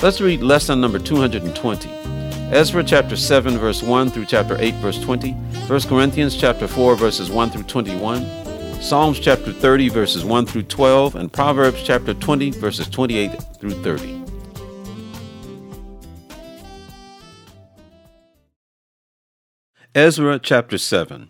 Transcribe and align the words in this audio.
Let's 0.00 0.20
read 0.20 0.42
lesson 0.42 0.80
number 0.80 1.00
220. 1.00 1.90
Ezra 2.52 2.84
chapter 2.84 3.16
7 3.16 3.58
verse 3.58 3.82
1 3.82 4.10
through 4.10 4.26
chapter 4.26 4.56
8 4.60 4.74
verse 4.74 5.00
20, 5.02 5.32
1 5.32 5.80
Corinthians 5.82 6.36
chapter 6.36 6.68
4 6.68 6.94
verses 6.94 7.32
1 7.32 7.50
through 7.50 7.64
21, 7.64 8.80
Psalms 8.80 9.18
chapter 9.18 9.52
30 9.52 9.88
verses 9.88 10.24
1 10.24 10.46
through 10.46 10.62
12, 10.62 11.16
and 11.16 11.32
Proverbs 11.32 11.82
chapter 11.82 12.14
20 12.14 12.52
verses 12.52 12.88
28 12.88 13.42
through 13.58 13.70
30. 13.70 14.22
Ezra 19.96 20.38
chapter 20.38 20.78
7 20.78 21.28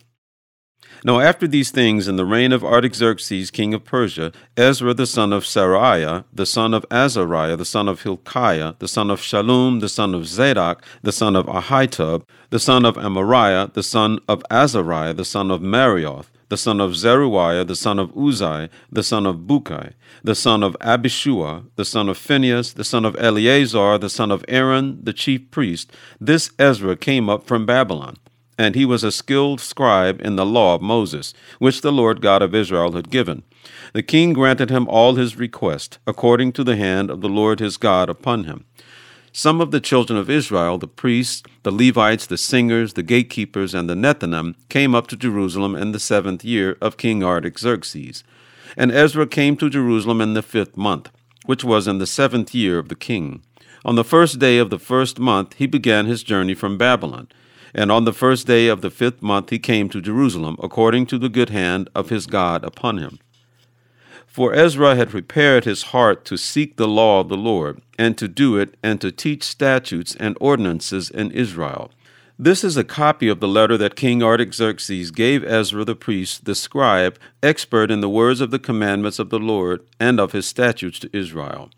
now, 1.04 1.20
after 1.20 1.46
these 1.46 1.70
things, 1.70 2.08
in 2.08 2.16
the 2.16 2.24
reign 2.24 2.52
of 2.52 2.64
Artaxerxes, 2.64 3.50
king 3.50 3.72
of 3.72 3.84
Persia, 3.84 4.32
Ezra 4.56 4.92
the 4.94 5.06
son 5.06 5.32
of 5.32 5.44
Seraiah, 5.44 6.24
the 6.32 6.46
son 6.46 6.74
of 6.74 6.84
Azariah, 6.90 7.56
the 7.56 7.64
son 7.64 7.88
of 7.88 8.02
Hilkiah, 8.02 8.74
the 8.80 8.88
son 8.88 9.10
of 9.10 9.20
Shallum, 9.20 9.80
the 9.80 9.88
son 9.88 10.14
of 10.14 10.26
Zadok, 10.26 10.82
the 11.02 11.12
son 11.12 11.36
of 11.36 11.46
Ahitub, 11.46 12.24
the 12.50 12.58
son 12.58 12.84
of 12.84 12.96
Amariah, 12.96 13.72
the 13.72 13.82
son 13.82 14.18
of 14.26 14.42
Azariah, 14.50 15.14
the 15.14 15.24
son 15.24 15.52
of 15.52 15.60
Meraioth, 15.60 16.26
the 16.48 16.56
son 16.56 16.80
of 16.80 16.92
Zerahiah, 16.92 17.66
the 17.66 17.76
son 17.76 17.98
of 17.98 18.10
Uzzi, 18.16 18.68
the 18.90 19.02
son 19.02 19.26
of 19.26 19.36
Bukki, 19.46 19.92
the 20.24 20.34
son 20.34 20.62
of 20.62 20.76
Abishua, 20.80 21.64
the 21.76 21.84
son 21.84 22.08
of 22.08 22.18
Phinehas, 22.18 22.72
the 22.72 22.84
son 22.84 23.04
of 23.04 23.14
Eleazar, 23.20 23.98
the 23.98 24.10
son 24.10 24.32
of 24.32 24.44
Aaron, 24.48 24.98
the 25.02 25.12
chief 25.12 25.50
priest, 25.50 25.92
this 26.20 26.50
Ezra 26.58 26.96
came 26.96 27.28
up 27.28 27.46
from 27.46 27.66
Babylon 27.66 28.16
and 28.58 28.74
he 28.74 28.84
was 28.84 29.04
a 29.04 29.12
skilled 29.12 29.60
scribe 29.60 30.20
in 30.20 30.34
the 30.34 30.44
law 30.44 30.74
of 30.74 30.82
Moses, 30.82 31.32
which 31.60 31.80
the 31.80 31.92
Lord 31.92 32.20
God 32.20 32.42
of 32.42 32.54
Israel 32.54 32.92
had 32.92 33.08
given. 33.08 33.44
The 33.92 34.02
king 34.02 34.32
granted 34.32 34.68
him 34.68 34.88
all 34.88 35.14
his 35.14 35.36
request, 35.38 35.98
according 36.06 36.52
to 36.52 36.64
the 36.64 36.76
hand 36.76 37.08
of 37.08 37.20
the 37.20 37.28
Lord 37.28 37.60
his 37.60 37.76
God 37.76 38.10
upon 38.10 38.44
him. 38.44 38.64
Some 39.32 39.60
of 39.60 39.70
the 39.70 39.80
children 39.80 40.18
of 40.18 40.28
Israel, 40.28 40.78
the 40.78 40.88
priests, 40.88 41.44
the 41.62 41.70
Levites, 41.70 42.26
the 42.26 42.36
singers, 42.36 42.94
the 42.94 43.04
gatekeepers, 43.04 43.74
and 43.74 43.88
the 43.88 43.94
Nethinim, 43.94 44.56
came 44.68 44.94
up 44.94 45.06
to 45.08 45.16
Jerusalem 45.16 45.76
in 45.76 45.92
the 45.92 46.00
seventh 46.00 46.44
year 46.44 46.76
of 46.80 46.96
King 46.96 47.22
Artaxerxes. 47.22 48.24
And 48.76 48.90
Ezra 48.90 49.26
came 49.26 49.56
to 49.58 49.70
Jerusalem 49.70 50.20
in 50.20 50.34
the 50.34 50.42
fifth 50.42 50.76
month, 50.76 51.10
which 51.46 51.62
was 51.62 51.86
in 51.86 51.98
the 51.98 52.06
seventh 52.06 52.54
year 52.54 52.78
of 52.78 52.88
the 52.88 52.96
king. 52.96 53.42
On 53.84 53.94
the 53.94 54.04
first 54.04 54.40
day 54.40 54.58
of 54.58 54.70
the 54.70 54.78
first 54.78 55.20
month 55.20 55.54
he 55.54 55.66
began 55.66 56.06
his 56.06 56.24
journey 56.24 56.54
from 56.54 56.76
Babylon. 56.76 57.28
And 57.74 57.92
on 57.92 58.04
the 58.04 58.12
first 58.12 58.46
day 58.46 58.68
of 58.68 58.80
the 58.80 58.90
fifth 58.90 59.22
month 59.22 59.50
he 59.50 59.58
came 59.58 59.88
to 59.90 60.00
Jerusalem, 60.00 60.56
according 60.62 61.06
to 61.06 61.18
the 61.18 61.28
good 61.28 61.50
hand 61.50 61.88
of 61.94 62.08
his 62.08 62.26
God 62.26 62.64
upon 62.64 62.98
him. 62.98 63.18
For 64.26 64.54
Ezra 64.54 64.94
had 64.94 65.10
prepared 65.10 65.64
his 65.64 65.84
heart 65.84 66.24
to 66.26 66.36
seek 66.36 66.76
the 66.76 66.86
law 66.86 67.20
of 67.20 67.28
the 67.28 67.36
Lord, 67.36 67.80
and 67.98 68.16
to 68.18 68.28
do 68.28 68.56
it, 68.56 68.76
and 68.82 69.00
to 69.00 69.10
teach 69.10 69.42
statutes 69.42 70.14
and 70.14 70.36
ordinances 70.40 71.10
in 71.10 71.30
Israel. 71.32 71.90
This 72.38 72.62
is 72.62 72.76
a 72.76 72.84
copy 72.84 73.28
of 73.28 73.40
the 73.40 73.48
letter 73.48 73.76
that 73.78 73.96
King 73.96 74.22
Artaxerxes 74.22 75.10
gave 75.10 75.42
Ezra 75.42 75.84
the 75.84 75.96
priest, 75.96 76.44
the 76.44 76.54
scribe, 76.54 77.18
expert 77.42 77.90
in 77.90 78.00
the 78.00 78.08
words 78.08 78.40
of 78.40 78.52
the 78.52 78.60
commandments 78.60 79.18
of 79.18 79.30
the 79.30 79.40
Lord 79.40 79.84
and 79.98 80.20
of 80.20 80.30
his 80.30 80.46
statutes 80.46 81.00
to 81.00 81.10
Israel. 81.12 81.70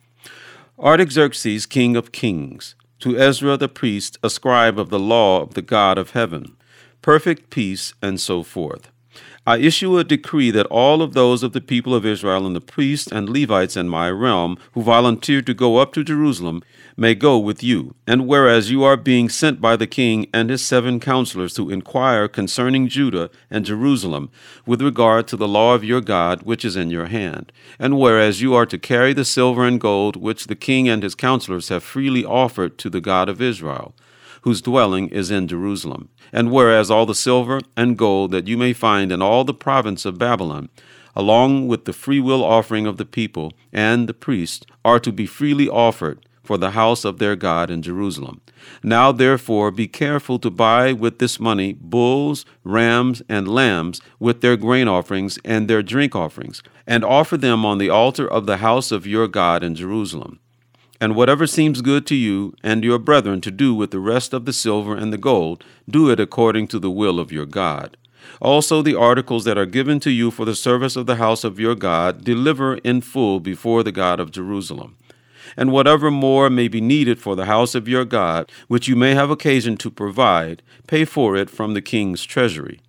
Artaxerxes, 0.79 1.65
king 1.65 1.97
of 1.97 2.13
kings, 2.13 2.75
to 3.01 3.19
Ezra 3.19 3.57
the 3.57 3.69
priest, 3.69 4.19
a 4.23 4.31
scribe 4.31 4.79
of 4.79 4.91
the 4.91 4.99
law 4.99 5.43
of 5.43 5.55
the 5.55 5.63
God 5.63 5.99
of 5.99 6.11
heaven, 6.11 6.57
perfect 7.03 7.51
peace, 7.51 7.95
and 8.01 8.21
so 8.21 8.43
forth. 8.43 8.91
I 9.47 9.59
issue 9.59 9.99
a 9.99 10.05
decree 10.05 10.51
that 10.51 10.67
all 10.67 11.03
of 11.03 11.15
those 11.15 11.43
of 11.43 11.53
the 11.53 11.61
people 11.61 11.95
of 11.95 12.07
Israel 12.07 12.47
and 12.47 12.55
the 12.55 12.61
priests 12.61 13.11
and 13.11 13.29
Levites 13.29 13.77
in 13.77 13.89
my 13.89 14.11
realm 14.11 14.59
who 14.73 14.83
volunteered 14.83 15.47
to 15.47 15.55
go 15.55 15.79
up 15.79 15.93
to 15.95 16.05
Jerusalem 16.05 16.63
may 16.97 17.15
go 17.15 17.39
with 17.39 17.63
you. 17.63 17.95
And 18.07 18.29
whereas 18.29 18.71
you 18.71 18.85
are 18.85 18.97
being 18.97 19.29
sent 19.29 19.61
by 19.61 19.77
the 19.77 19.87
king 19.87 20.29
and 20.35 20.51
his 20.51 20.63
seven 20.63 21.01
counselors 21.01 21.55
to 21.55 21.71
inquire 21.71 22.29
concerning 22.29 22.89
Judah 22.89 23.31
and 23.51 23.65
Jerusalem 23.65 24.31
with 24.67 24.83
regard 24.83 25.27
to 25.29 25.37
the 25.37 25.49
law 25.49 25.75
of 25.75 25.83
your 25.83 26.03
God 26.03 26.43
which 26.43 26.65
is 26.65 26.77
in 26.77 26.91
your 26.91 27.07
hand, 27.07 27.51
and 27.79 27.99
whereas 27.99 28.43
you 28.43 28.55
are 28.55 28.67
to 28.67 28.79
carry 28.79 29.13
the 29.13 29.25
silver 29.25 29.65
and 29.65 29.81
gold 29.81 30.17
which 30.17 30.47
the 30.47 30.55
king 30.55 30.89
and 30.89 31.03
his 31.03 31.15
counselors 31.15 31.71
have 31.71 31.83
freely 31.83 32.25
offered 32.25 32.77
to 32.79 32.91
the 32.91 33.01
God 33.01 33.29
of 33.29 33.41
Israel, 33.41 33.95
whose 34.43 34.63
dwelling 34.63 35.09
is 35.09 35.31
in 35.31 35.49
Jerusalem. 35.49 36.09
And 36.33 36.51
whereas 36.51 36.91
all 36.91 37.07
the 37.07 37.15
silver 37.15 37.61
and 37.77 37.99
gold 37.99 38.31
that 38.31 38.49
you 38.49 38.57
may 38.57 38.73
find 38.73 39.13
in 39.13 39.23
all 39.23 39.45
the 39.45 39.55
province 39.55 40.05
of 40.05 40.19
Babylon, 40.19 40.69
along 41.15 41.69
with 41.69 41.85
the 41.85 41.93
freewill 41.93 42.45
offering 42.45 42.87
of 42.87 42.97
the 42.97 43.05
people 43.05 43.53
and 43.73 44.09
the 44.09 44.15
priests, 44.15 44.65
are 44.85 45.01
to 45.01 45.13
be 45.13 45.27
freely 45.27 45.69
offered 45.69 46.25
for 46.43 46.59
the 46.59 46.73
house 46.73 47.05
of 47.05 47.19
their 47.19 47.37
God 47.37 47.71
in 47.71 47.83
Jerusalem. 47.83 48.41
Now, 48.83 49.13
therefore, 49.13 49.71
be 49.71 49.87
careful 49.87 50.39
to 50.41 50.51
buy 50.51 50.93
with 50.93 51.19
this 51.19 51.39
money 51.39 51.75
bulls, 51.75 52.45
rams, 52.65 53.23
and 53.29 53.47
lambs 53.47 54.01
with 54.19 54.41
their 54.41 54.57
grain 54.57 54.89
offerings 54.89 55.39
and 55.45 55.69
their 55.69 55.83
drink 55.83 56.17
offerings, 56.17 56.63
and 56.87 57.05
offer 57.05 57.37
them 57.37 57.65
on 57.65 57.79
the 57.79 57.91
altar 57.91 58.27
of 58.27 58.47
the 58.47 58.59
house 58.59 58.91
of 58.91 59.07
your 59.07 59.29
God 59.29 59.63
in 59.63 59.75
Jerusalem 59.75 60.41
and 61.01 61.17
whatever 61.17 61.47
seems 61.47 61.81
good 61.81 62.07
to 62.07 62.15
you 62.15 62.55
and 62.63 62.85
your 62.85 62.99
brethren 62.99 63.41
to 63.41 63.51
do 63.51 63.75
with 63.75 63.91
the 63.91 63.99
rest 63.99 64.35
of 64.35 64.45
the 64.45 64.53
silver 64.53 64.95
and 64.95 65.13
the 65.13 65.19
gold, 65.19 65.65
do 65.89 66.11
it 66.11 66.21
according 66.21 66.69
to 66.69 66.79
the 66.79 66.91
will 66.91 67.19
of 67.19 67.33
your 67.33 67.47
God. 67.47 67.97
Also, 68.41 68.83
the 68.83 68.95
articles 68.95 69.45
that 69.45 69.57
are 69.57 69.67
given 69.67 69.99
to 70.01 70.11
you 70.11 70.31
for 70.31 70.45
the 70.45 70.55
service 70.55 70.97
of 70.97 71.07
the 71.07 71.17
house 71.17 71.43
of 71.43 71.59
your 71.59 71.75
God, 71.75 72.23
deliver 72.23 72.77
in 72.79 73.01
full 73.01 73.41
before 73.41 73.83
the 73.83 73.93
God 73.93 74.21
of 74.21 74.31
Jerusalem. 74.31 74.97
And 75.57 75.73
whatever 75.73 76.11
more 76.11 76.49
may 76.51 76.69
be 76.69 76.81
needed 76.81 77.19
for 77.19 77.35
the 77.35 77.47
house 77.47 77.75
of 77.75 77.89
your 77.89 78.05
God, 78.05 78.51
which 78.69 78.89
you 78.89 78.95
may 78.95 79.15
have 79.15 79.31
occasion 79.31 79.77
to 79.79 79.91
provide, 79.91 80.63
pay 80.87 81.05
for 81.05 81.35
it 81.35 81.51
from 81.51 81.75
the 81.75 81.83
king's 81.83 82.25
treasury. 82.25 82.81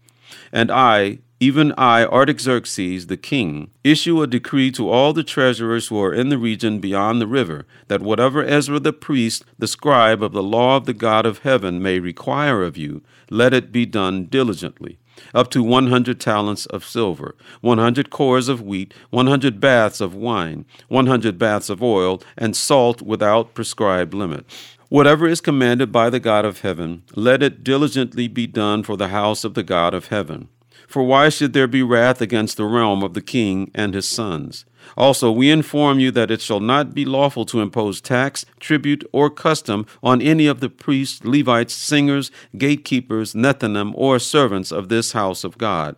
And 0.51 0.69
I, 0.69 1.19
even 1.41 1.71
I, 1.75 2.05
Artaxerxes 2.05 3.07
the 3.07 3.17
king, 3.17 3.71
issue 3.83 4.21
a 4.21 4.27
decree 4.27 4.69
to 4.73 4.87
all 4.87 5.11
the 5.11 5.23
treasurers 5.23 5.87
who 5.87 5.99
are 5.99 6.13
in 6.13 6.29
the 6.29 6.37
region 6.37 6.79
beyond 6.79 7.19
the 7.19 7.25
river, 7.25 7.65
that 7.87 8.03
whatever 8.03 8.43
Ezra 8.43 8.79
the 8.79 8.93
priest, 8.93 9.43
the 9.57 9.65
scribe 9.65 10.21
of 10.21 10.33
the 10.33 10.43
law 10.43 10.77
of 10.77 10.85
the 10.85 10.93
God 10.93 11.25
of 11.25 11.39
heaven, 11.39 11.81
may 11.81 11.97
require 11.97 12.61
of 12.61 12.77
you, 12.77 13.01
let 13.31 13.55
it 13.55 13.71
be 13.71 13.87
done 13.87 14.25
diligently. 14.25 14.99
Up 15.33 15.49
to 15.49 15.63
100 15.63 16.19
talents 16.19 16.67
of 16.67 16.85
silver, 16.85 17.35
100 17.61 18.11
cors 18.11 18.47
of 18.47 18.61
wheat, 18.61 18.93
100 19.09 19.59
baths 19.59 19.99
of 19.99 20.13
wine, 20.13 20.65
100 20.89 21.39
baths 21.39 21.71
of 21.71 21.81
oil, 21.81 22.21
and 22.37 22.55
salt 22.55 23.01
without 23.01 23.55
prescribed 23.55 24.13
limit. 24.13 24.45
Whatever 24.89 25.27
is 25.27 25.41
commanded 25.41 25.91
by 25.91 26.11
the 26.11 26.19
God 26.19 26.45
of 26.45 26.61
heaven, 26.61 27.01
let 27.15 27.41
it 27.41 27.63
diligently 27.63 28.27
be 28.27 28.45
done 28.45 28.83
for 28.83 28.95
the 28.95 29.07
house 29.07 29.43
of 29.43 29.55
the 29.55 29.63
God 29.63 29.95
of 29.95 30.09
heaven. 30.09 30.47
For 30.91 31.03
why 31.03 31.29
should 31.29 31.53
there 31.53 31.69
be 31.69 31.81
wrath 31.81 32.19
against 32.19 32.57
the 32.57 32.65
realm 32.65 33.01
of 33.01 33.13
the 33.13 33.21
king 33.21 33.71
and 33.73 33.93
his 33.93 34.05
sons? 34.05 34.65
Also, 34.97 35.31
we 35.31 35.49
inform 35.49 36.01
you 36.01 36.11
that 36.11 36.29
it 36.29 36.41
shall 36.41 36.59
not 36.59 36.93
be 36.93 37.05
lawful 37.05 37.45
to 37.45 37.61
impose 37.61 38.01
tax, 38.01 38.45
tribute, 38.59 39.05
or 39.13 39.29
custom 39.29 39.85
on 40.03 40.21
any 40.21 40.47
of 40.47 40.59
the 40.59 40.67
priests, 40.67 41.23
Levites, 41.23 41.73
singers, 41.73 42.29
gatekeepers, 42.57 43.33
Nethinim, 43.33 43.93
or 43.95 44.19
servants 44.19 44.69
of 44.69 44.89
this 44.89 45.13
house 45.13 45.45
of 45.45 45.57
God. 45.57 45.95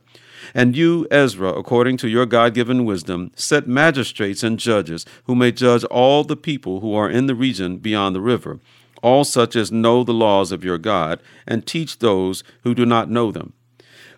And 0.53 0.77
you, 0.77 1.07
Ezra, 1.09 1.50
according 1.50 1.97
to 1.97 2.07
your 2.07 2.27
God 2.27 2.53
given 2.53 2.85
wisdom, 2.85 3.31
set 3.33 3.68
magistrates 3.68 4.44
and 4.44 4.59
judges 4.59 5.07
who 5.23 5.33
may 5.33 5.51
judge 5.51 5.83
all 5.85 6.23
the 6.23 6.38
people 6.38 6.81
who 6.81 6.94
are 6.94 7.09
in 7.09 7.25
the 7.25 7.33
region 7.33 7.77
beyond 7.77 8.15
the 8.15 8.21
river, 8.21 8.59
all 9.01 9.23
such 9.23 9.56
as 9.56 9.71
know 9.71 10.03
the 10.03 10.13
laws 10.13 10.51
of 10.51 10.63
your 10.63 10.77
God, 10.77 11.19
and 11.47 11.65
teach 11.65 11.97
those 11.97 12.44
who 12.62 12.75
do 12.75 12.85
not 12.85 13.09
know 13.09 13.31
them. 13.31 13.53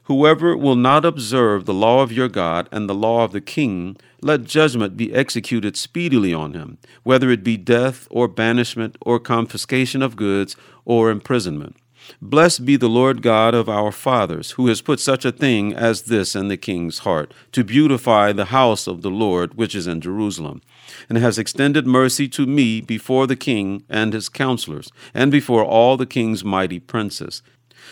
Whoever 0.06 0.56
will 0.56 0.76
not 0.76 1.04
observe 1.04 1.66
the 1.66 1.74
law 1.74 2.04
of 2.04 2.12
your 2.12 2.30
God 2.30 2.70
and 2.72 2.88
the 2.88 2.94
law 2.94 3.24
of 3.24 3.32
the 3.32 3.42
king, 3.42 3.98
let 4.22 4.44
judgment 4.44 4.96
be 4.96 5.12
executed 5.12 5.76
speedily 5.76 6.32
on 6.32 6.54
him, 6.54 6.78
whether 7.02 7.32
it 7.32 7.44
be 7.44 7.58
death 7.58 8.08
or 8.12 8.28
banishment 8.28 8.98
or 9.02 9.20
confiscation 9.20 10.04
of 10.04 10.16
goods 10.16 10.56
or 10.86 11.10
imprisonment. 11.10 11.76
Blessed 12.22 12.66
be 12.66 12.76
the 12.76 12.88
Lord 12.88 13.24
God 13.24 13.56
of 13.56 13.68
our 13.68 13.92
fathers, 13.92 14.52
who 14.52 14.68
has 14.68 14.80
put 14.80 15.00
such 15.00 15.26
a 15.26 15.32
thing 15.32 15.74
as 15.74 16.04
this 16.04 16.36
in 16.36 16.50
the 16.50 16.58
king's 16.58 17.00
heart, 17.00 17.34
to 17.52 17.64
beautify 17.64 18.32
the 18.32 18.46
house 18.46 18.86
of 18.86 19.02
the 19.02 19.10
Lord 19.10 19.56
which 19.56 19.74
is 19.74 19.88
in 19.88 20.02
Jerusalem. 20.02 20.62
and 21.10 21.18
has 21.18 21.38
extended 21.40 21.88
mercy 21.88 22.28
to 22.28 22.46
me 22.46 22.80
before 22.80 23.28
the 23.28 23.36
king 23.36 23.84
and 23.90 24.14
his 24.14 24.30
counselors, 24.30 24.92
and 25.14 25.32
before 25.32 25.64
all 25.64 25.98
the 25.98 26.06
king's 26.06 26.44
mighty 26.44 26.80
princes. 26.80 27.42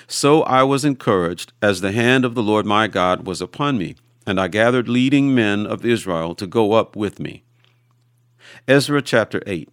So 0.08 0.44
I 0.44 0.64
was 0.64 0.86
encouraged, 0.86 1.54
as 1.62 1.82
the 1.82 1.92
hand 1.92 2.26
of 2.26 2.36
the 2.36 2.44
Lord 2.44 2.66
my 2.66 2.88
God 2.88 3.26
was 3.26 3.42
upon 3.42 3.78
me, 3.78 3.96
and 4.26 4.40
I 4.40 4.48
gathered 4.48 4.90
leading 4.90 5.34
men 5.34 5.66
of 5.66 5.86
Israel 5.86 6.36
to 6.36 6.48
go 6.48 6.74
up 6.74 6.96
with 6.96 7.20
me. 7.20 7.44
Ezra 8.68 9.02
chapter 9.02 9.42
8. 9.46 9.70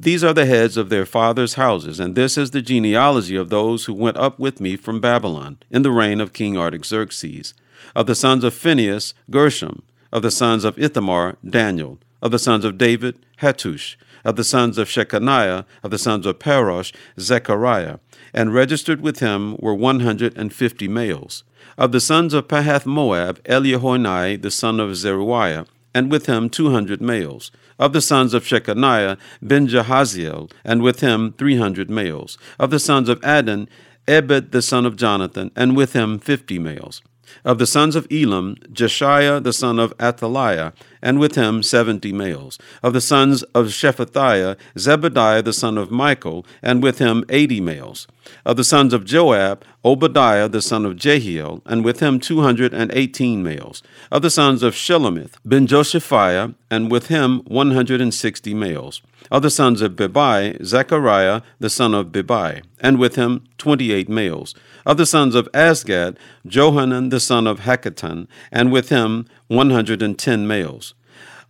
These 0.00 0.22
are 0.22 0.32
the 0.32 0.46
heads 0.46 0.76
of 0.76 0.90
their 0.90 1.04
fathers' 1.04 1.54
houses, 1.54 1.98
and 1.98 2.14
this 2.14 2.38
is 2.38 2.52
the 2.52 2.62
genealogy 2.62 3.34
of 3.34 3.50
those 3.50 3.86
who 3.86 3.94
went 3.94 4.16
up 4.16 4.38
with 4.38 4.60
me 4.60 4.76
from 4.76 5.00
Babylon 5.00 5.58
in 5.70 5.82
the 5.82 5.90
reign 5.90 6.20
of 6.20 6.32
King 6.32 6.56
Artaxerxes. 6.56 7.52
Of 7.96 8.06
the 8.06 8.14
sons 8.14 8.44
of 8.44 8.54
Phinehas, 8.54 9.14
Gershom. 9.28 9.82
Of 10.12 10.22
the 10.22 10.30
sons 10.30 10.64
of 10.64 10.78
Ithamar, 10.78 11.36
Daniel. 11.48 11.98
Of 12.22 12.30
the 12.30 12.38
sons 12.38 12.64
of 12.64 12.78
David, 12.78 13.18
Hattush. 13.40 13.96
Of 14.28 14.36
the 14.36 14.44
sons 14.44 14.76
of 14.76 14.88
Shechaniah, 14.88 15.64
of 15.82 15.90
the 15.90 15.96
sons 15.96 16.26
of 16.26 16.38
Parosh, 16.38 16.92
Zechariah. 17.18 17.96
And 18.34 18.52
registered 18.52 19.00
with 19.00 19.20
him 19.20 19.56
were 19.58 19.72
one 19.72 20.00
hundred 20.00 20.36
and 20.36 20.52
fifty 20.52 20.86
males. 20.86 21.44
Of 21.78 21.92
the 21.92 22.00
sons 22.00 22.34
of 22.34 22.46
Pahath 22.46 22.84
Moab, 22.84 23.42
Eliehoenai, 23.44 24.42
the 24.42 24.50
son 24.50 24.80
of 24.80 24.90
Zerahiah, 24.90 25.66
and 25.94 26.10
with 26.10 26.26
him 26.26 26.50
two 26.50 26.68
hundred 26.72 27.00
males. 27.00 27.50
Of 27.78 27.94
the 27.94 28.02
sons 28.02 28.34
of 28.34 28.44
Shechaniah, 28.44 29.16
Benjahaziel, 29.42 30.52
and 30.62 30.82
with 30.82 31.00
him 31.00 31.32
three 31.38 31.56
hundred 31.56 31.88
males. 31.88 32.36
Of 32.58 32.68
the 32.68 32.78
sons 32.78 33.08
of 33.08 33.24
Adin, 33.24 33.66
Ebed 34.06 34.52
the 34.52 34.60
son 34.60 34.84
of 34.84 34.96
Jonathan, 34.96 35.50
and 35.56 35.74
with 35.74 35.94
him 35.94 36.18
fifty 36.18 36.58
males. 36.58 37.00
Of 37.44 37.58
the 37.58 37.66
sons 37.66 37.96
of 37.96 38.06
Elam, 38.10 38.56
Jeshaiah 38.72 39.42
the 39.42 39.52
son 39.52 39.78
of 39.78 39.94
Athaliah, 40.00 40.72
and 41.00 41.18
with 41.18 41.34
him 41.34 41.62
seventy 41.62 42.12
males. 42.12 42.58
Of 42.82 42.92
the 42.92 43.00
sons 43.00 43.42
of 43.54 43.66
Shephatiah, 43.66 44.56
Zebadiah 44.76 45.44
the 45.44 45.52
son 45.52 45.78
of 45.78 45.90
Michael, 45.90 46.44
and 46.62 46.82
with 46.82 46.98
him 46.98 47.24
eighty 47.28 47.60
males. 47.60 48.06
Of 48.44 48.56
the 48.56 48.64
sons 48.64 48.92
of 48.92 49.04
Joab, 49.04 49.64
Obadiah 49.84 50.48
the 50.48 50.62
son 50.62 50.84
of 50.84 50.96
Jehiel, 50.96 51.62
and 51.64 51.84
with 51.84 52.00
him 52.00 52.20
two 52.20 52.40
hundred 52.42 52.74
and 52.74 52.90
eighteen 52.92 53.42
males. 53.42 53.82
Of 54.10 54.22
the 54.22 54.30
sons 54.30 54.62
of 54.62 54.74
Shelomith, 54.74 55.34
Ben 55.44 55.66
Josiphiah, 55.66 56.54
and 56.70 56.90
with 56.90 57.06
him 57.08 57.40
one 57.46 57.70
hundred 57.70 58.00
and 58.00 58.12
sixty 58.12 58.54
males. 58.54 59.00
Of 59.30 59.42
the 59.42 59.50
sons 59.50 59.82
of 59.82 59.92
Bebai, 59.92 60.62
Zechariah 60.64 61.42
the 61.58 61.68
son 61.68 61.94
of 61.94 62.06
Bebai, 62.06 62.62
and 62.80 62.98
with 62.98 63.16
him 63.16 63.44
twenty 63.58 63.92
eight 63.92 64.08
males. 64.08 64.54
Of 64.86 64.96
the 64.96 65.06
sons 65.06 65.34
of 65.34 65.50
Azgad, 65.52 66.16
Johanan 66.46 67.10
the 67.10 67.20
son 67.20 67.46
of 67.46 67.60
Hakkatan, 67.60 68.26
and 68.50 68.72
with 68.72 68.88
him 68.88 69.26
one 69.48 69.70
hundred 69.70 70.02
and 70.02 70.18
ten 70.18 70.46
males. 70.46 70.94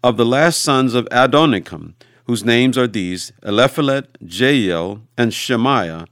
Of 0.03 0.17
the 0.17 0.27
last 0.27 0.61
sons 0.61 0.95
of 0.95 1.07
Adonikam, 1.11 1.95
whose 2.25 2.45
names 2.45 2.77
are 2.77 2.87
these 2.87 3.33
Eliphelet, 3.43 4.07
Jeiel, 4.25 5.03
and 5.17 5.33
Shemaiah, 5.33 6.07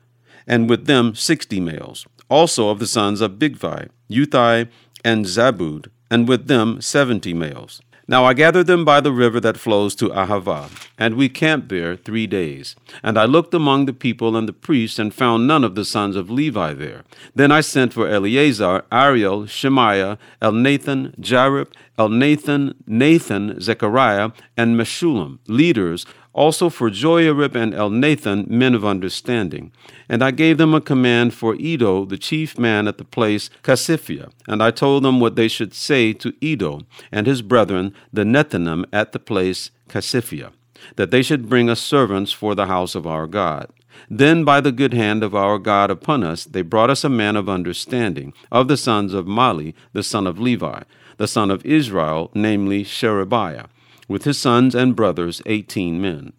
and 0.46 0.70
with 0.70 0.86
them 0.86 1.14
sixty 1.14 1.60
males. 1.60 2.06
Also 2.28 2.68
of 2.68 2.78
the 2.78 2.86
sons 2.86 3.20
of 3.20 3.32
Bigvai, 3.32 3.88
Uthai, 4.10 4.68
and 5.04 5.24
Zabbud, 5.24 5.88
and 6.10 6.28
with 6.28 6.46
them 6.46 6.80
seventy 6.80 7.34
males. 7.34 7.80
Now 8.08 8.24
I 8.24 8.34
gathered 8.34 8.68
them 8.68 8.84
by 8.84 9.00
the 9.00 9.10
river 9.10 9.40
that 9.40 9.56
flows 9.56 9.96
to 9.96 10.10
Ahava, 10.10 10.70
and 10.96 11.16
we 11.16 11.28
camped 11.28 11.70
there 11.70 11.96
three 11.96 12.28
days. 12.28 12.76
And 13.02 13.18
I 13.18 13.24
looked 13.24 13.52
among 13.52 13.86
the 13.86 13.92
people 13.92 14.36
and 14.36 14.48
the 14.48 14.52
priests, 14.52 15.00
and 15.00 15.12
found 15.12 15.48
none 15.48 15.64
of 15.64 15.74
the 15.74 15.84
sons 15.84 16.14
of 16.14 16.30
Levi 16.30 16.72
there. 16.74 17.02
Then 17.34 17.50
I 17.50 17.62
sent 17.62 17.92
for 17.92 18.06
Eleazar, 18.06 18.84
Ariel, 18.92 19.46
Shemaiah, 19.46 20.18
Elnathan, 20.40 21.18
Jarib, 21.18 21.72
Elnathan, 21.98 22.74
Nathan, 22.86 23.60
Zechariah, 23.60 24.30
and 24.56 24.78
Meshullam, 24.78 25.38
leaders 25.46 26.06
also 26.36 26.68
for 26.68 26.90
Joiarib 26.90 27.56
and 27.56 27.72
Elnathan, 27.72 28.46
men 28.48 28.74
of 28.74 28.84
understanding. 28.84 29.72
And 30.06 30.22
I 30.22 30.30
gave 30.30 30.58
them 30.58 30.74
a 30.74 30.82
command 30.82 31.32
for 31.32 31.54
Iddo, 31.54 32.04
the 32.04 32.18
chief 32.18 32.58
man 32.58 32.86
at 32.86 32.98
the 32.98 33.04
place 33.04 33.48
Casiphia. 33.62 34.30
And 34.46 34.62
I 34.62 34.70
told 34.70 35.02
them 35.02 35.18
what 35.18 35.34
they 35.34 35.48
should 35.48 35.72
say 35.72 36.12
to 36.12 36.34
Iddo 36.42 36.82
and 37.10 37.26
his 37.26 37.40
brethren, 37.40 37.94
the 38.12 38.24
Nethinim, 38.24 38.84
at 38.92 39.12
the 39.12 39.18
place 39.18 39.70
Casiphia, 39.88 40.52
that 40.96 41.10
they 41.10 41.22
should 41.22 41.48
bring 41.48 41.70
us 41.70 41.80
servants 41.80 42.32
for 42.32 42.54
the 42.54 42.66
house 42.66 42.94
of 42.94 43.06
our 43.06 43.26
God. 43.26 43.70
Then, 44.10 44.44
by 44.44 44.60
the 44.60 44.72
good 44.72 44.92
hand 44.92 45.22
of 45.22 45.34
our 45.34 45.58
God 45.58 45.90
upon 45.90 46.22
us, 46.22 46.44
they 46.44 46.60
brought 46.60 46.90
us 46.90 47.02
a 47.02 47.08
man 47.08 47.34
of 47.34 47.48
understanding, 47.48 48.34
of 48.52 48.68
the 48.68 48.76
sons 48.76 49.14
of 49.14 49.24
Mahli, 49.24 49.72
the 49.94 50.02
son 50.02 50.26
of 50.26 50.38
Levi, 50.38 50.82
the 51.16 51.28
son 51.28 51.50
of 51.50 51.64
Israel, 51.64 52.30
namely 52.34 52.84
Sherebiah 52.84 53.66
with 54.08 54.24
his 54.24 54.38
sons 54.38 54.74
and 54.74 54.94
brothers 54.94 55.42
eighteen 55.46 56.00
men. 56.00 56.32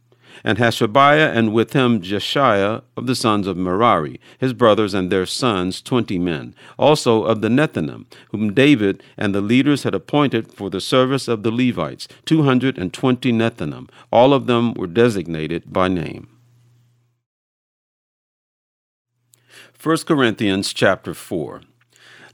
And 0.44 0.60
Hashabiah, 0.60 1.36
and 1.36 1.52
with 1.52 1.74
him 1.74 2.00
Jeshaiah 2.00 2.84
of 2.96 3.08
the 3.08 3.16
sons 3.16 3.48
of 3.48 3.58
Merari, 3.58 4.20
his 4.38 4.54
brothers 4.54 4.94
and 4.94 5.12
their 5.12 5.26
sons 5.26 5.82
twenty 5.82 6.20
men, 6.20 6.54
also 6.78 7.24
of 7.24 7.42
the 7.42 7.48
Nethinim, 7.48 8.06
whom 8.30 8.54
David 8.54 9.02
and 9.18 9.34
the 9.34 9.42
leaders 9.42 9.82
had 9.84 9.96
appointed 9.96 10.54
for 10.54 10.70
the 10.70 10.82
service 10.82 11.28
of 11.28 11.42
the 11.42 11.52
Levites, 11.52 12.08
two 12.26 12.44
hundred 12.44 12.78
and 12.78 12.94
twenty 12.94 13.32
Nethinim. 13.32 13.90
All 14.12 14.34
of 14.34 14.46
them 14.46 14.74
were 14.76 14.88
designated 14.88 15.74
by 15.74 15.88
name. 15.88 16.30
1 19.82 19.98
Corinthians 20.08 20.74
chapter 20.74 21.14
4 21.14 21.62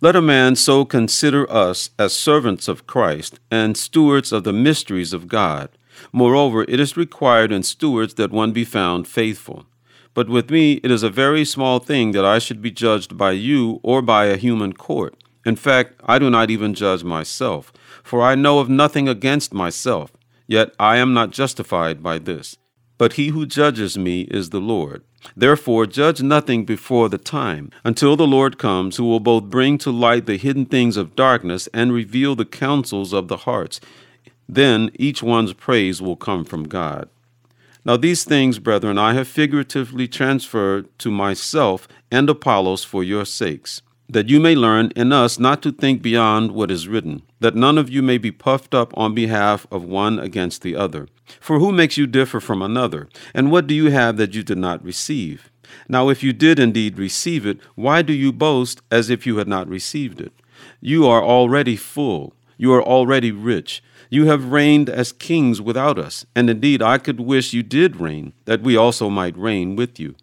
let 0.03 0.17
a 0.17 0.21
man 0.21 0.53
so 0.53 0.83
consider 0.83 1.49
us 1.49 1.91
as 1.97 2.11
servants 2.11 2.67
of 2.67 2.85
Christ 2.85 3.39
and 3.49 3.77
stewards 3.77 4.33
of 4.33 4.43
the 4.43 4.51
mysteries 4.51 5.13
of 5.13 5.29
God. 5.29 5.69
Moreover, 6.11 6.63
it 6.63 6.77
is 6.77 6.97
required 6.97 7.53
in 7.53 7.63
stewards 7.63 8.15
that 8.15 8.29
one 8.29 8.51
be 8.51 8.65
found 8.65 9.07
faithful. 9.07 9.65
But 10.13 10.27
with 10.27 10.49
me 10.49 10.73
it 10.83 10.91
is 10.91 11.03
a 11.03 11.09
very 11.09 11.45
small 11.45 11.79
thing 11.79 12.11
that 12.11 12.25
I 12.25 12.37
should 12.39 12.61
be 12.61 12.69
judged 12.69 13.17
by 13.17 13.31
you 13.31 13.79
or 13.81 14.01
by 14.01 14.25
a 14.25 14.35
human 14.35 14.73
court. 14.73 15.15
In 15.45 15.55
fact, 15.55 15.93
I 16.03 16.19
do 16.19 16.29
not 16.29 16.51
even 16.51 16.73
judge 16.73 17.05
myself, 17.05 17.71
for 18.03 18.21
I 18.21 18.35
know 18.35 18.59
of 18.59 18.67
nothing 18.67 19.07
against 19.07 19.53
myself. 19.53 20.11
Yet 20.47 20.73
I 20.77 20.97
am 20.97 21.13
not 21.13 21.31
justified 21.31 22.03
by 22.03 22.17
this. 22.19 22.57
But 22.97 23.13
he 23.13 23.29
who 23.29 23.45
judges 23.45 23.97
me 23.97 24.23
is 24.23 24.49
the 24.49 24.59
Lord. 24.59 25.05
Therefore, 25.35 25.85
judge 25.85 26.21
nothing 26.21 26.65
before 26.65 27.09
the 27.09 27.17
time, 27.17 27.71
until 27.83 28.15
the 28.15 28.27
Lord 28.27 28.57
comes, 28.57 28.97
who 28.97 29.05
will 29.05 29.19
both 29.19 29.45
bring 29.45 29.77
to 29.79 29.91
light 29.91 30.25
the 30.25 30.37
hidden 30.37 30.65
things 30.65 30.97
of 30.97 31.15
darkness 31.15 31.67
and 31.73 31.93
reveal 31.93 32.35
the 32.35 32.45
counsels 32.45 33.13
of 33.13 33.27
the 33.27 33.37
hearts. 33.37 33.79
Then 34.47 34.91
each 34.95 35.23
one's 35.23 35.53
praise 35.53 36.01
will 36.01 36.17
come 36.17 36.45
from 36.45 36.63
God. 36.63 37.09
Now, 37.85 37.97
these 37.97 38.23
things, 38.23 38.59
brethren, 38.59 38.97
I 38.97 39.13
have 39.13 39.27
figuratively 39.27 40.07
transferred 40.07 40.87
to 40.99 41.11
myself 41.11 41.87
and 42.11 42.29
Apollos 42.29 42.83
for 42.83 43.03
your 43.03 43.25
sakes 43.25 43.81
that 44.09 44.29
you 44.29 44.39
may 44.39 44.55
learn 44.55 44.91
in 44.95 45.11
us 45.11 45.39
not 45.39 45.61
to 45.63 45.71
think 45.71 46.01
beyond 46.01 46.51
what 46.51 46.69
is 46.69 46.87
written, 46.87 47.21
that 47.39 47.55
none 47.55 47.77
of 47.77 47.89
you 47.89 48.01
may 48.01 48.17
be 48.17 48.31
puffed 48.31 48.75
up 48.75 48.95
on 48.97 49.15
behalf 49.15 49.65
of 49.71 49.83
one 49.83 50.19
against 50.19 50.61
the 50.61 50.75
other. 50.75 51.07
For 51.39 51.59
who 51.59 51.71
makes 51.71 51.97
you 51.97 52.05
differ 52.05 52.39
from 52.39 52.61
another? 52.61 53.07
And 53.33 53.51
what 53.51 53.67
do 53.67 53.73
you 53.73 53.91
have 53.91 54.17
that 54.17 54.33
you 54.33 54.43
did 54.43 54.57
not 54.57 54.83
receive? 54.83 55.49
Now, 55.87 56.09
if 56.09 56.21
you 56.21 56.33
did 56.33 56.59
indeed 56.59 56.97
receive 56.99 57.45
it, 57.45 57.59
why 57.75 58.01
do 58.01 58.13
you 58.13 58.31
boast 58.31 58.81
as 58.91 59.09
if 59.09 59.25
you 59.25 59.37
had 59.37 59.47
not 59.47 59.67
received 59.67 60.21
it? 60.21 60.33
You 60.79 61.07
are 61.07 61.23
already 61.23 61.75
full, 61.75 62.33
you 62.57 62.71
are 62.73 62.83
already 62.83 63.31
rich. 63.31 63.81
You 64.09 64.27
have 64.27 64.51
reigned 64.51 64.89
as 64.89 65.11
kings 65.11 65.59
without 65.59 65.97
us, 65.97 66.23
and 66.35 66.47
indeed 66.47 66.83
I 66.83 66.99
could 66.99 67.19
wish 67.19 67.51
you 67.51 67.63
did 67.63 67.95
reign, 67.95 68.33
that 68.45 68.61
we 68.61 68.77
also 68.77 69.09
might 69.09 69.35
reign 69.35 69.75
with 69.75 69.99
you. 69.99 70.13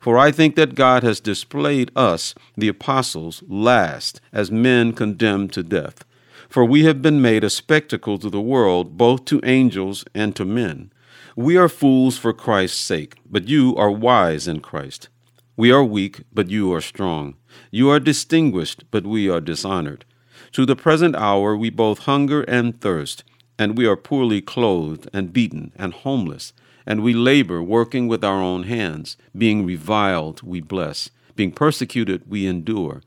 For 0.00 0.16
I 0.16 0.32
think 0.32 0.56
that 0.56 0.74
God 0.74 1.02
has 1.02 1.20
displayed 1.20 1.90
us, 1.94 2.34
the 2.56 2.68
apostles, 2.68 3.44
last, 3.46 4.22
as 4.32 4.50
men 4.50 4.94
condemned 4.94 5.52
to 5.52 5.62
death. 5.62 6.04
For 6.48 6.64
we 6.64 6.84
have 6.84 7.02
been 7.02 7.20
made 7.20 7.44
a 7.44 7.50
spectacle 7.50 8.18
to 8.18 8.30
the 8.30 8.40
world, 8.40 8.96
both 8.96 9.26
to 9.26 9.42
angels 9.44 10.06
and 10.14 10.34
to 10.36 10.46
men. 10.46 10.90
We 11.36 11.58
are 11.58 11.68
fools 11.68 12.16
for 12.16 12.32
Christ's 12.32 12.80
sake, 12.80 13.16
but 13.30 13.46
you 13.46 13.76
are 13.76 13.90
wise 13.90 14.48
in 14.48 14.60
Christ. 14.60 15.10
We 15.54 15.70
are 15.70 15.84
weak, 15.84 16.22
but 16.32 16.48
you 16.48 16.72
are 16.72 16.80
strong. 16.80 17.34
You 17.70 17.90
are 17.90 18.00
distinguished, 18.00 18.84
but 18.90 19.06
we 19.06 19.28
are 19.28 19.40
dishonored. 19.40 20.06
To 20.52 20.64
the 20.64 20.76
present 20.76 21.14
hour 21.14 21.54
we 21.54 21.68
both 21.68 22.00
hunger 22.00 22.42
and 22.44 22.80
thirst, 22.80 23.22
and 23.58 23.76
we 23.76 23.86
are 23.86 23.96
poorly 23.96 24.40
clothed 24.40 25.10
and 25.12 25.32
beaten 25.32 25.72
and 25.76 25.92
homeless 25.92 26.54
and 26.86 27.02
we 27.02 27.12
labor, 27.12 27.62
working 27.62 28.08
with 28.08 28.24
our 28.24 28.40
own 28.40 28.64
hands. 28.64 29.16
Being 29.36 29.64
reviled, 29.66 30.42
we 30.42 30.60
bless. 30.60 31.10
Being 31.36 31.52
persecuted, 31.52 32.28
we 32.28 32.46
endure. 32.46 33.02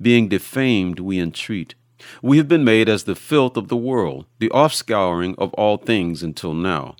Being 0.00 0.28
defamed, 0.28 1.00
we 1.00 1.18
entreat. 1.18 1.74
We 2.22 2.36
have 2.36 2.48
been 2.48 2.64
made 2.64 2.88
as 2.88 3.04
the 3.04 3.16
filth 3.16 3.56
of 3.56 3.68
the 3.68 3.76
world, 3.76 4.26
the 4.38 4.50
offscouring 4.50 5.34
of 5.38 5.52
all 5.54 5.76
things 5.76 6.22
until 6.22 6.54
now. 6.54 6.96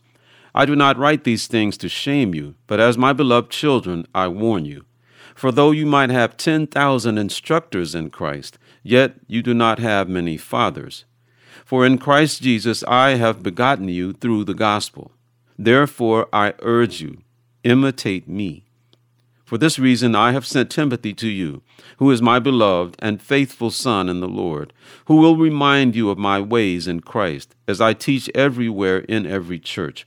I 0.54 0.64
do 0.64 0.74
not 0.74 0.98
write 0.98 1.24
these 1.24 1.46
things 1.46 1.76
to 1.78 1.88
shame 1.88 2.34
you, 2.34 2.54
but 2.66 2.80
as 2.80 2.98
my 2.98 3.12
beloved 3.12 3.50
children, 3.50 4.06
I 4.14 4.28
warn 4.28 4.64
you. 4.64 4.84
For 5.34 5.52
though 5.52 5.70
you 5.70 5.86
might 5.86 6.10
have 6.10 6.36
ten 6.36 6.66
thousand 6.66 7.16
instructors 7.16 7.94
in 7.94 8.10
Christ, 8.10 8.58
yet 8.82 9.14
you 9.28 9.40
do 9.40 9.54
not 9.54 9.78
have 9.78 10.08
many 10.08 10.36
fathers. 10.36 11.04
For 11.64 11.86
in 11.86 11.98
Christ 11.98 12.42
Jesus 12.42 12.82
I 12.88 13.10
have 13.10 13.42
begotten 13.42 13.88
you 13.88 14.12
through 14.14 14.44
the 14.44 14.54
gospel. 14.54 15.12
Therefore 15.58 16.28
I 16.32 16.54
urge 16.60 17.00
you, 17.00 17.18
imitate 17.64 18.28
me. 18.28 18.64
For 19.44 19.58
this 19.58 19.78
reason 19.78 20.14
I 20.14 20.32
have 20.32 20.46
sent 20.46 20.70
Timothy 20.70 21.14
to 21.14 21.26
you, 21.26 21.62
who 21.96 22.10
is 22.10 22.20
my 22.20 22.38
beloved 22.38 22.96
and 22.98 23.20
faithful 23.20 23.70
son 23.70 24.08
in 24.08 24.20
the 24.20 24.28
Lord, 24.28 24.72
who 25.06 25.16
will 25.16 25.36
remind 25.36 25.96
you 25.96 26.10
of 26.10 26.18
my 26.18 26.38
ways 26.38 26.86
in 26.86 27.00
Christ, 27.00 27.56
as 27.66 27.80
I 27.80 27.94
teach 27.94 28.30
everywhere 28.34 28.98
in 28.98 29.26
every 29.26 29.58
church. 29.58 30.06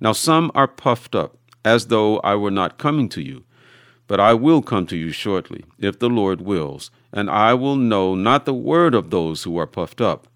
Now 0.00 0.12
some 0.12 0.50
are 0.54 0.68
puffed 0.68 1.14
up, 1.14 1.36
as 1.64 1.88
though 1.88 2.18
I 2.20 2.36
were 2.36 2.52
not 2.52 2.78
coming 2.78 3.08
to 3.10 3.20
you. 3.20 3.44
But 4.06 4.20
I 4.20 4.32
will 4.32 4.62
come 4.62 4.86
to 4.86 4.96
you 4.96 5.10
shortly, 5.10 5.64
if 5.78 5.98
the 5.98 6.08
Lord 6.08 6.40
wills, 6.40 6.90
and 7.12 7.28
I 7.28 7.52
will 7.54 7.76
know 7.76 8.14
not 8.14 8.46
the 8.46 8.54
word 8.54 8.94
of 8.94 9.10
those 9.10 9.42
who 9.42 9.58
are 9.58 9.66
puffed 9.66 10.00
up, 10.00 10.28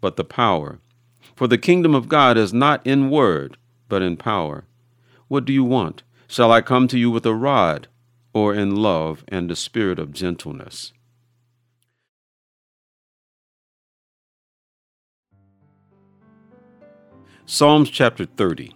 but 0.00 0.16
the 0.16 0.24
power. 0.24 0.78
For 1.34 1.46
the 1.46 1.58
kingdom 1.58 1.94
of 1.94 2.08
God 2.08 2.38
is 2.38 2.54
not 2.54 2.86
in 2.86 3.10
word, 3.10 3.58
but 3.88 4.02
in 4.02 4.16
power. 4.16 4.64
What 5.28 5.44
do 5.44 5.52
you 5.52 5.64
want? 5.64 6.02
Shall 6.26 6.52
I 6.52 6.60
come 6.60 6.88
to 6.88 6.98
you 6.98 7.10
with 7.10 7.24
a 7.26 7.34
rod, 7.34 7.88
or 8.32 8.54
in 8.54 8.76
love 8.76 9.24
and 9.28 9.48
the 9.48 9.56
spirit 9.56 9.98
of 9.98 10.12
gentleness? 10.12 10.92
Psalms 17.46 17.88
chapter 17.88 18.26
30 18.26 18.74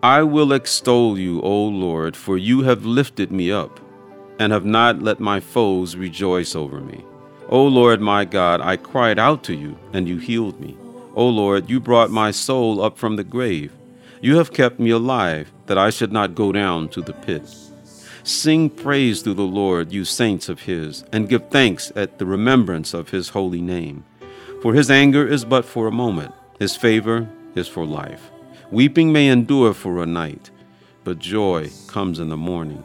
I 0.00 0.22
will 0.22 0.52
extol 0.52 1.18
you, 1.18 1.42
O 1.42 1.64
Lord, 1.64 2.16
for 2.16 2.38
you 2.38 2.62
have 2.62 2.84
lifted 2.84 3.32
me 3.32 3.50
up, 3.50 3.80
and 4.38 4.52
have 4.52 4.64
not 4.64 5.02
let 5.02 5.18
my 5.18 5.40
foes 5.40 5.96
rejoice 5.96 6.54
over 6.54 6.80
me. 6.80 7.04
O 7.48 7.66
Lord 7.66 8.00
my 8.00 8.24
God, 8.24 8.60
I 8.60 8.76
cried 8.76 9.18
out 9.18 9.42
to 9.44 9.54
you, 9.54 9.76
and 9.92 10.08
you 10.08 10.18
healed 10.18 10.60
me. 10.60 10.76
O 11.16 11.28
Lord, 11.28 11.68
you 11.68 11.80
brought 11.80 12.12
my 12.12 12.30
soul 12.30 12.80
up 12.80 12.96
from 12.96 13.16
the 13.16 13.24
grave. 13.24 13.72
You 14.20 14.36
have 14.36 14.52
kept 14.52 14.80
me 14.80 14.90
alive, 14.90 15.52
that 15.66 15.78
I 15.78 15.90
should 15.90 16.10
not 16.10 16.34
go 16.34 16.50
down 16.50 16.88
to 16.88 17.00
the 17.00 17.12
pit. 17.12 17.48
Sing 18.24 18.68
praise 18.68 19.22
to 19.22 19.32
the 19.32 19.42
Lord, 19.42 19.92
you 19.92 20.04
saints 20.04 20.48
of 20.48 20.62
his, 20.62 21.04
and 21.12 21.28
give 21.28 21.48
thanks 21.50 21.92
at 21.94 22.18
the 22.18 22.26
remembrance 22.26 22.94
of 22.94 23.10
his 23.10 23.28
holy 23.28 23.60
name. 23.60 24.04
For 24.60 24.74
his 24.74 24.90
anger 24.90 25.26
is 25.26 25.44
but 25.44 25.64
for 25.64 25.86
a 25.86 25.92
moment, 25.92 26.34
his 26.58 26.74
favor 26.74 27.28
is 27.54 27.68
for 27.68 27.86
life. 27.86 28.30
Weeping 28.72 29.12
may 29.12 29.28
endure 29.28 29.72
for 29.72 30.02
a 30.02 30.06
night, 30.06 30.50
but 31.04 31.20
joy 31.20 31.70
comes 31.86 32.18
in 32.18 32.28
the 32.28 32.36
morning. 32.36 32.84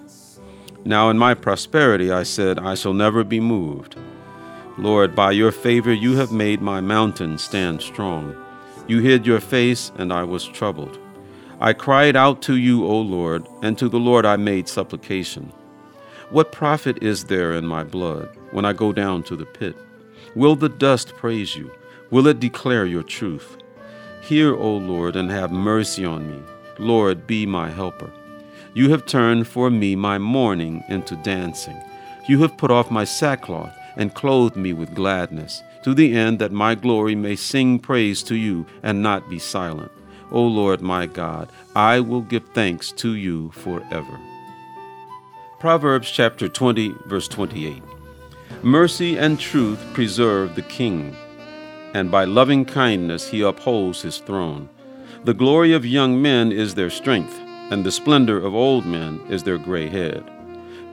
Now 0.86 1.10
in 1.10 1.18
my 1.18 1.34
prosperity 1.34 2.12
I 2.12 2.24
said, 2.24 2.60
I 2.60 2.76
shall 2.76 2.94
never 2.94 3.24
be 3.24 3.40
moved. 3.40 3.96
Lord, 4.78 5.16
by 5.16 5.32
your 5.32 5.52
favor 5.52 5.92
you 5.92 6.16
have 6.16 6.32
made 6.32 6.62
my 6.62 6.80
mountain 6.80 7.38
stand 7.38 7.82
strong. 7.82 8.36
You 8.88 9.00
hid 9.00 9.26
your 9.26 9.40
face, 9.40 9.92
and 9.98 10.14
I 10.14 10.24
was 10.24 10.46
troubled. 10.46 11.00
I 11.64 11.72
cried 11.72 12.18
out 12.18 12.42
to 12.42 12.58
you, 12.58 12.86
O 12.86 13.00
Lord, 13.00 13.48
and 13.62 13.78
to 13.78 13.88
the 13.88 13.98
Lord 13.98 14.26
I 14.26 14.36
made 14.36 14.68
supplication. 14.68 15.50
What 16.30 16.52
profit 16.52 17.02
is 17.02 17.24
there 17.24 17.54
in 17.54 17.66
my 17.66 17.86
blood 17.86 18.28
when 18.52 18.66
I 18.66 18.74
go 18.74 18.92
down 18.92 19.24
to 19.24 19.38
the 19.38 19.46
pit? 19.46 19.74
Will 20.36 20.58
the 20.58 20.68
dust 20.68 21.14
praise 21.16 21.56
you? 21.56 21.72
Will 22.12 22.28
it 22.28 22.42
declare 22.42 22.86
your 22.86 23.02
truth? 23.02 23.56
Hear, 24.24 24.54
O 24.54 24.76
Lord, 24.76 25.16
and 25.16 25.32
have 25.32 25.54
mercy 25.54 26.04
on 26.04 26.30
me. 26.30 26.44
Lord, 26.80 27.26
be 27.26 27.46
my 27.46 27.70
helper. 27.70 28.12
You 28.74 28.90
have 28.90 29.06
turned 29.06 29.48
for 29.48 29.70
me 29.70 29.96
my 29.96 30.18
mourning 30.18 30.84
into 30.90 31.16
dancing. 31.16 31.82
You 32.28 32.42
have 32.42 32.58
put 32.58 32.72
off 32.72 32.92
my 32.92 33.06
sackcloth 33.06 33.74
and 33.96 34.14
clothed 34.14 34.58
me 34.58 34.74
with 34.74 34.94
gladness, 34.94 35.64
to 35.86 35.94
the 35.94 36.14
end 36.14 36.40
that 36.40 36.52
my 36.52 36.76
glory 36.76 37.16
may 37.16 37.38
sing 37.38 37.80
praise 37.80 38.22
to 38.24 38.36
you 38.36 38.66
and 38.84 39.02
not 39.02 39.30
be 39.30 39.40
silent. 39.40 39.94
O 40.34 40.42
Lord 40.42 40.82
my 40.82 41.06
God, 41.06 41.52
I 41.76 42.00
will 42.00 42.22
give 42.22 42.50
thanks 42.50 42.92
to 42.94 43.14
you 43.14 43.52
forever. 43.52 44.20
Proverbs 45.60 46.10
chapter 46.10 46.50
20, 46.50 46.96
verse 47.06 47.28
28. 47.28 47.84
Mercy 48.64 49.16
and 49.16 49.40
truth 49.40 49.80
preserve 49.94 50.56
the 50.56 50.64
king, 50.64 51.16
and 51.94 52.10
by 52.10 52.26
loving 52.26 52.66
kindness 52.66 53.30
he 53.30 53.42
upholds 53.42 54.02
his 54.02 54.18
throne. 54.18 54.68
The 55.24 55.36
glory 55.36 55.72
of 55.72 55.86
young 55.86 56.20
men 56.20 56.52
is 56.52 56.74
their 56.74 56.90
strength, 56.90 57.40
and 57.72 57.86
the 57.86 57.92
splendor 57.92 58.44
of 58.44 58.56
old 58.56 58.88
men 58.88 59.22
is 59.30 59.44
their 59.44 59.60
gray 59.60 59.88
head. 59.88 60.28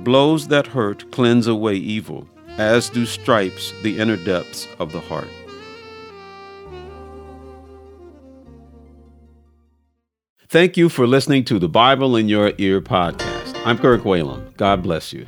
Blows 0.05 0.49
that 0.49 0.67
hurt 0.67 1.11
cleanse 1.13 1.47
away 1.47 1.77
evil, 1.77 2.29
as 2.59 2.91
do 2.91 3.07
stripes 3.07 3.73
the 3.83 3.99
inner 3.99 4.19
depths 4.19 4.69
of 4.79 4.93
the 4.93 5.01
heart. 5.01 5.29
Thank 10.51 10.77
you 10.77 10.89
for 10.89 11.07
listening 11.07 11.45
to 11.45 11.61
the 11.61 11.69
Bible 11.69 12.17
in 12.17 12.29
Your 12.29 12.53
Ear 12.59 12.81
podcast. 12.81 13.55
I'm 13.65 13.79
Kirk 13.79 14.03
Whalum. 14.03 14.57
God 14.57 14.83
bless 14.83 15.13
you. 15.13 15.25